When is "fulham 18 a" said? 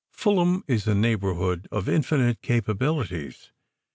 0.09-0.95